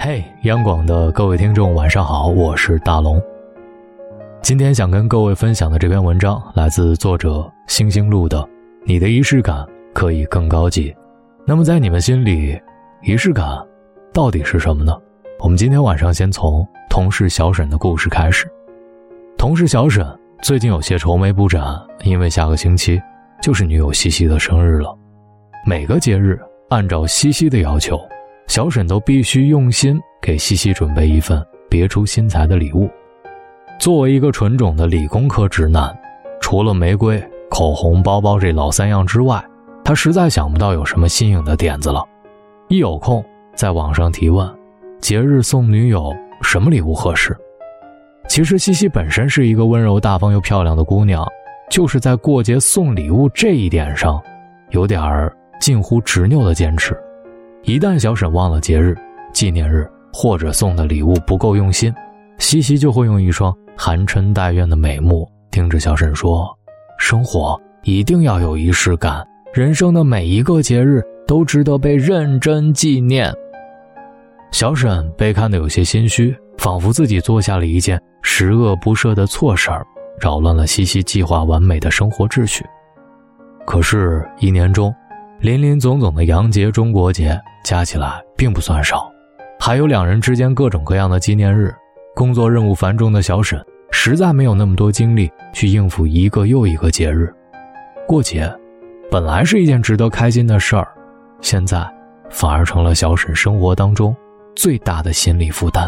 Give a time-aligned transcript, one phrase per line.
[0.00, 3.20] 嘿，央广的各位听众，晚上好，我是大龙。
[4.40, 8.38] 今天想跟各位分享的这篇文章来自作者星星路的
[8.84, 10.92] 《你的仪式感可以更高级》。
[11.44, 12.56] 那么在你们心里，
[13.02, 13.44] 仪式感
[14.12, 14.96] 到底是什么呢？
[15.40, 18.48] 我们今天晚上先从同事小沈的故事开始。
[19.36, 20.06] 同事小沈
[20.42, 23.02] 最近有些愁眉不展，因为下个星期
[23.42, 24.96] 就是女友西西的生日了。
[25.66, 28.00] 每个节日，按照西西的要求。
[28.48, 32.88] 小沈都必须用心给西西准备一份别出心裁的礼物。
[33.78, 35.96] 作为一个纯种的理工科直男，
[36.40, 39.44] 除了玫瑰、口红、包包这老三样之外，
[39.84, 42.02] 他实在想不到有什么新颖的点子了。
[42.68, 43.22] 一有空，
[43.54, 44.50] 在网上提问：
[44.98, 46.10] 节日送女友
[46.42, 47.36] 什么礼物合适？
[48.28, 51.26] 其实西西本身是一个温柔大方又漂亮的姑娘，
[51.70, 54.20] 就是在过节送礼物这一点上，
[54.70, 56.98] 有点儿近乎执拗的坚持。
[57.64, 58.96] 一旦小沈忘了节日、
[59.32, 61.92] 纪念日，或者送的礼物不够用心，
[62.38, 66.48] 西西就会用一双含嗔带怨的美目盯着小沈说
[66.98, 73.32] ：“生活一定要有仪式感，人生的每一个节日都值得被认真纪念。”
[74.50, 79.86] 小沈被看得有些心虚，仿佛自己做下了一件十恶不赦的错事儿，
[80.18, 82.64] 扰乱了西西计划完美的生活秩序。
[83.66, 84.94] 可是，一年中，
[85.40, 87.40] 林林总总的洋节、中国节。
[87.64, 89.12] 加起来并不算少，
[89.60, 91.74] 还有两人之间各种各样的纪念日。
[92.14, 97.30] 工作任务繁重的小沈实在没有那么多精力去应付一个又一个节日。
[98.06, 98.50] 过节
[99.10, 100.88] 本来是一件值得开心的事儿，
[101.42, 101.86] 现在
[102.30, 104.16] 反而成了小沈生活当中
[104.56, 105.86] 最大的心理负担。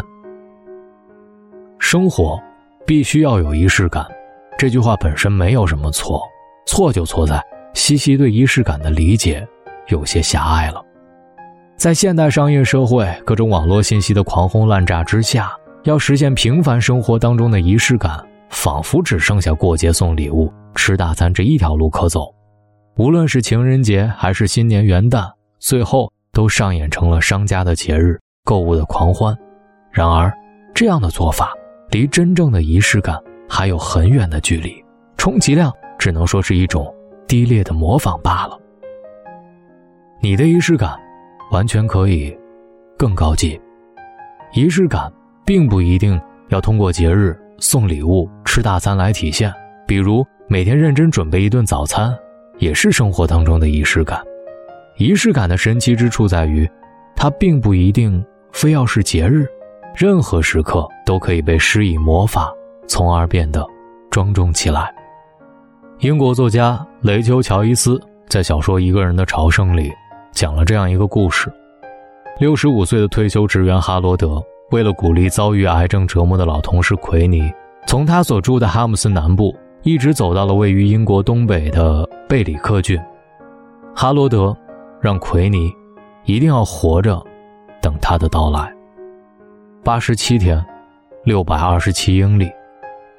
[1.79, 2.39] 生活
[2.85, 4.05] 必须要有仪式感，
[4.55, 6.21] 这句话本身没有什么错，
[6.67, 7.43] 错就错在
[7.73, 9.47] 西西对仪式感的理解
[9.87, 10.83] 有些狭隘了。
[11.75, 15.51] 在现代商业社会，各种网络信息的狂轰滥炸之下，
[15.83, 22.33] 要实现平凡生活当中的仪式感，仿佛只剩下过节送礼物、吃大餐这一条路可走。
[22.97, 29.35] 无论是情人节还是新年元旦，最后都上演成了商家的节日、购物的狂欢。
[29.91, 30.31] 然而，
[30.75, 31.51] 这样的做法
[31.89, 33.17] 离真正的仪式感
[33.49, 34.71] 还有很远的距离，
[35.17, 36.93] 充其量只能说是一种
[37.27, 38.59] 低劣的模仿罢了。
[40.21, 40.97] 你的仪式感。
[41.51, 42.33] 完全可以
[42.97, 43.59] 更高级。
[44.53, 45.11] 仪式感
[45.45, 46.17] 并不一定
[46.47, 49.53] 要通过节日送礼物、吃大餐来体现，
[49.85, 52.17] 比如每天认真准备一顿早餐，
[52.57, 54.23] 也是生活当中的仪式感。
[54.95, 56.65] 仪式感的神奇之处在于，
[57.17, 59.45] 它并不一定非要是节日，
[59.93, 62.49] 任何时刻都可以被施以魔法，
[62.87, 63.61] 从而变得
[64.09, 64.89] 庄重起来。
[66.01, 69.93] 英国作家雷丘·乔伊斯在小说《一个人的朝圣》里。
[70.31, 71.53] 讲了这样一个故事：
[72.39, 74.41] 六十五岁的退休职员哈罗德，
[74.71, 77.53] 为了鼓励遭遇癌症折磨的老同事奎尼，
[77.85, 82.99] 从他所住的哈姆斯南部一直走到了位于英国东北的贝里克郡。
[83.95, 84.57] 哈罗德
[84.99, 85.71] 让奎尼
[86.25, 87.23] 一定要活着，
[87.79, 88.73] 等他的到来。
[89.83, 90.65] 八十七天，
[91.25, 92.49] 六百二十七英里，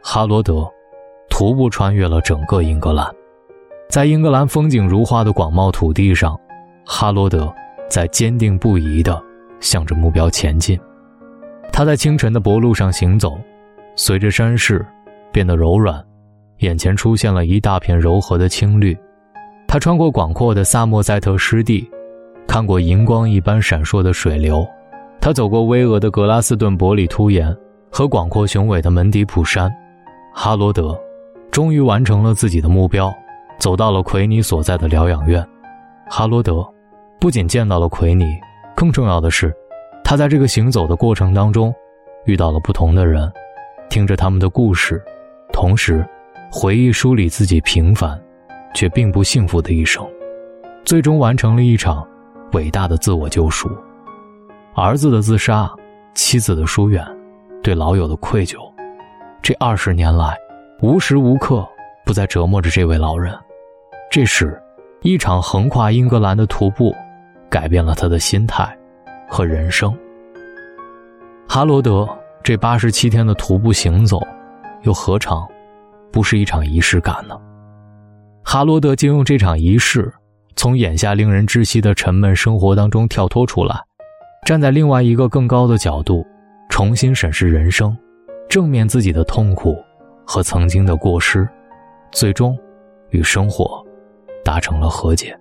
[0.02, 0.68] 哈罗德
[1.42, 3.04] 徒步穿越了整个英格兰，
[3.90, 6.38] 在英格兰风景如画的广袤土地上。
[6.86, 7.52] 哈罗德
[7.90, 9.20] 在坚定不移地
[9.58, 10.78] 向着目标前进。
[11.72, 13.36] 他在清晨的柏路上行走，
[13.96, 14.86] 随着山势
[15.32, 16.00] 变得柔软，
[16.58, 18.96] 眼前出现了一大片柔和的青绿。
[19.66, 21.84] 他穿过广阔的萨默塞特湿地，
[22.46, 24.64] 看过银光一般闪烁的水流。
[25.20, 27.52] 他走过巍峨的格拉斯顿伯里突岩
[27.90, 29.68] 和广阔雄伟的门迪普山。
[30.32, 30.96] 哈罗德
[31.52, 33.12] 终于完成了自己的目标，
[33.58, 35.46] 走到了奎尼所在的疗养院。
[36.08, 36.66] 哈罗德
[37.20, 38.24] 不仅见到了奎尼，
[38.74, 39.54] 更重要的是，
[40.02, 41.72] 他在这个行走的过程当中，
[42.24, 43.30] 遇到了不同的人，
[43.90, 45.02] 听着他们的故事，
[45.52, 46.02] 同时
[46.50, 48.18] 回忆梳理自己平凡
[48.74, 50.02] 却并不幸福的一生，
[50.86, 52.02] 最终完成了一场
[52.54, 53.70] 伟大的自我救赎。
[54.74, 55.70] 儿子的自杀，
[56.14, 57.06] 妻子的疏远，
[57.62, 58.56] 对老友的愧疚，
[59.42, 60.34] 这二十年来，
[60.80, 61.68] 无时无刻
[62.04, 63.32] 不在折磨着这位老人。
[64.10, 64.58] 这时。
[65.04, 66.94] 一场横跨英格兰的徒步，
[67.50, 68.72] 改变了他的心态
[69.28, 69.92] 和人生。
[71.48, 72.08] 哈罗德
[72.40, 74.20] 这八十七天的徒步行走，
[74.82, 75.44] 又何尝
[76.12, 77.36] 不是一场仪式感呢？
[78.44, 80.08] 哈罗德竟用这场仪式，
[80.54, 83.74] 从眼下令人窒息的沉闷生活当中跳脱出来，
[84.46, 86.24] 站在另外一个更高的角度，
[86.68, 87.98] 重新审视人生，
[88.48, 89.76] 正面自己的痛苦
[90.32, 91.46] 和曾经的过失，
[92.10, 92.58] 最终
[93.10, 93.84] 与生活。
[94.42, 95.38] 达成了和解。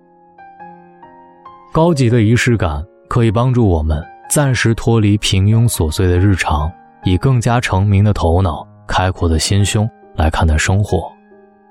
[1.72, 4.00] 高级的仪式感可以帮助我们
[4.30, 6.70] 暂时脱离平庸琐碎的日常，
[7.04, 11.10] 以更加澄明的头脑、开阔的心胸来看待生活，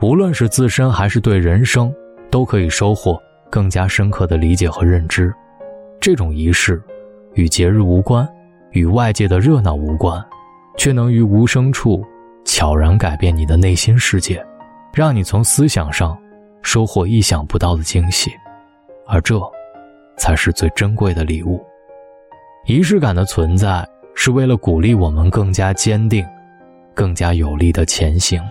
[0.01, 1.93] 无论是自身还是对人生，
[2.29, 3.17] 都可以收获
[3.49, 5.33] 更加深刻的理解和认知。
[6.01, 6.81] 这种仪式，
[7.35, 8.27] 与节日无关，
[8.71, 10.21] 与外界的热闹无关，
[10.75, 12.03] 却能于无声处
[12.51, 14.45] 悄然改变你的内心世界，
[14.93, 16.21] 让你从思想上
[16.61, 18.29] 收获意想不到的惊喜，
[19.07, 19.39] 而这，
[20.17, 21.65] 才是最珍贵的礼物。
[22.65, 26.27] 仪式感的存在，是为了鼓励我们更加坚定、
[26.93, 28.43] 更加有力的前行。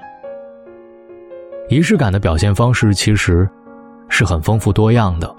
[1.69, 3.47] 仪式感的表现方式其实，
[4.09, 5.31] 是很丰富多样的。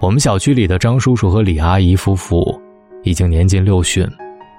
[0.00, 2.60] 我们小区里的张叔叔和李阿姨夫妇
[3.04, 4.04] 已经年近六旬。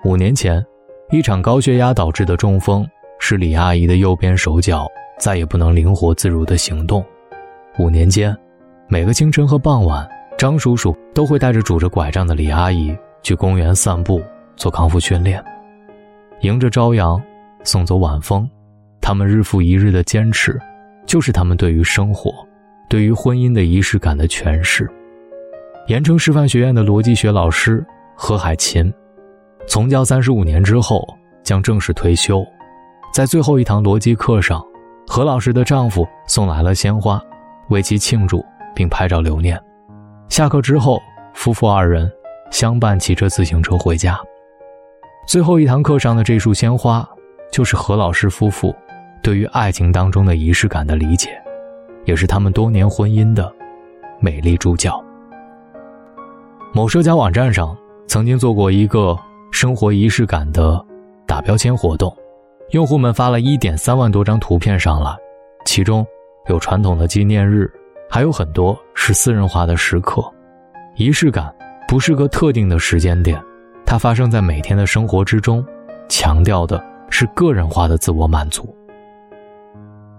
[0.06, 0.66] 五年前，
[1.10, 2.88] 一场高血压导致的中风
[3.24, 4.88] 是李阿姨的右边手脚
[5.20, 7.06] 再也不能灵活自如的行动。
[7.78, 8.36] 五年间，
[8.88, 10.10] 每个清晨和傍晚，
[10.40, 14.20] 张叔叔都会带着拄着拐杖的李阿姨去公园散步
[14.56, 15.42] 做康复训练。
[16.42, 17.22] 迎着朝阳，
[17.64, 18.50] 送走晚风，
[19.00, 20.60] 他们日复一日的坚持，
[21.06, 22.34] 就是他们对于生活、
[22.90, 24.90] 对于婚姻的仪式感的诠释。
[25.88, 27.86] 盐城师范学院的逻辑学老师
[28.16, 28.92] 何海琴，
[29.68, 31.08] 从教三十五年之后
[31.44, 32.44] 将正式退休。
[33.12, 34.66] 在最后一堂逻辑课上，
[35.06, 37.22] 何老师的丈夫送来了鲜花，
[37.68, 38.44] 为其庆祝
[38.74, 39.62] 并拍照留念。
[40.30, 40.98] 下课之后，
[41.34, 42.10] 夫妇二人
[42.52, 44.18] 相伴骑着自行车回家。
[45.28, 47.06] 最后一堂课上的这束鲜花，
[47.52, 48.74] 就是何老师夫妇
[49.22, 51.30] 对于爱情当中的仪式感的理解，
[52.06, 53.54] 也是他们多年婚姻的
[54.22, 55.04] 美丽注脚。
[56.74, 59.20] 某社交网站上曾经做过一个
[59.52, 60.82] 生活仪式感的
[61.28, 62.16] 打标签活动，
[62.72, 65.14] 用户们发了一点三万多张图片上来，
[65.66, 66.06] 其中
[66.48, 67.70] 有传统的纪念日，
[68.10, 70.24] 还有很多是私人化的时刻。
[70.96, 71.54] 仪式感
[71.88, 73.42] 不是个特定的时间点，
[73.86, 75.66] 它发生在每天的生活之中，
[76.08, 78.74] 强调的是个人化的自我满足。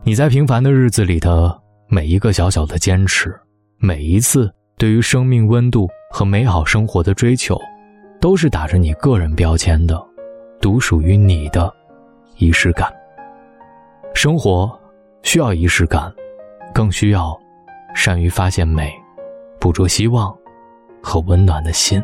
[0.03, 1.59] 你在平凡的日子里的
[1.89, 3.35] 每一个小小的坚持，
[3.79, 5.89] 每一次对于生命温度。
[6.15, 7.59] 和美好生活的追求，
[8.21, 9.99] 都是打着你个人标签的，
[10.61, 11.73] 独属于你的
[12.37, 12.93] 仪式感。
[14.15, 14.79] 生活
[15.23, 16.13] 需要仪式感，
[16.75, 17.39] 更需要
[17.95, 18.93] 善于发现美、
[19.59, 20.37] 捕捉希望
[21.03, 22.03] 和温暖的心。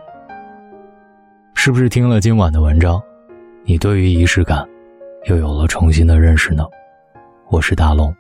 [1.55, 3.03] 是不是听了今晚的文章，
[3.65, 4.67] 你对于仪式感
[5.27, 6.65] 又有了重新的认识呢？
[7.49, 8.15] 我是大龙，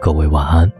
[0.00, 0.70] 各位晚安。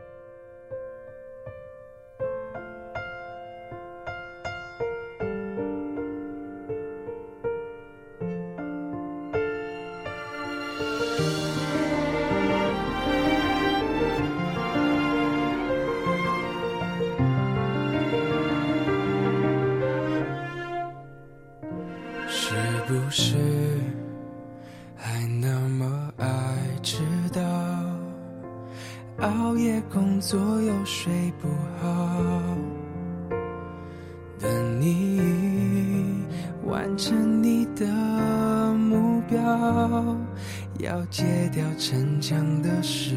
[40.78, 43.14] 要戒掉逞强的时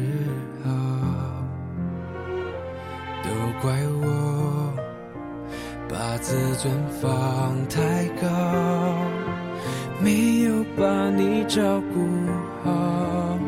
[0.64, 0.70] 候，
[3.22, 3.28] 都
[3.60, 4.72] 怪我
[5.88, 8.28] 把自尊放太高。
[10.00, 11.62] 没有把你照
[11.94, 12.08] 顾
[12.64, 13.38] 好，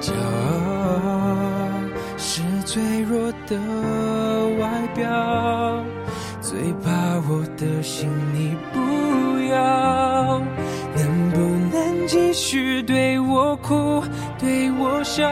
[0.00, 1.68] 骄傲
[2.18, 3.56] 是脆弱的
[4.58, 5.84] 外表，
[6.40, 6.90] 最怕
[7.28, 10.11] 我的心你不要。
[12.32, 14.02] 继续对我哭，
[14.38, 15.28] 对我笑，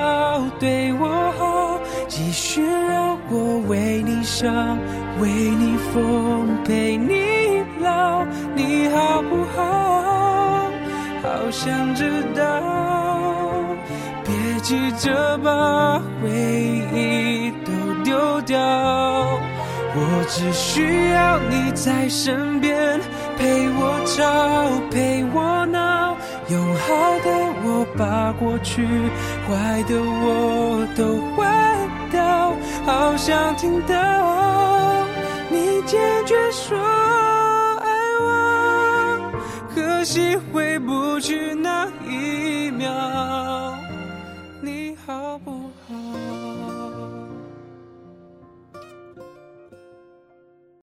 [0.58, 4.76] 对我好，继续让我为你伤，
[5.18, 8.22] 为你疯，陪你老。
[8.54, 10.68] 你好不好？
[11.22, 12.44] 好想知道。
[14.22, 16.28] 别急着把回
[16.92, 17.72] 忆都
[18.04, 18.58] 丢掉。
[19.92, 23.00] 我只需要你在身边，
[23.38, 25.99] 陪我吵，陪我闹。
[26.50, 27.30] 用好的
[27.62, 28.84] 我把过去，
[29.46, 32.52] 坏的我都换掉。
[32.84, 35.06] 好想听到
[35.48, 37.88] 你坚决说爱
[38.20, 39.32] 我。
[39.72, 43.72] 可惜回不去那一秒，
[44.60, 45.69] 你好不好？